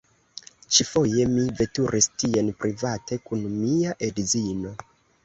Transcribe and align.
Ĉifoje, 0.77 1.25
mi 1.33 1.43
veturis 1.59 2.07
tien 2.23 2.49
private 2.63 3.19
kun 3.27 3.45
mia 3.59 3.93
edzino. 4.09 4.73